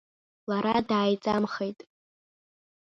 [0.49, 1.79] Лара дааиҵамхеит.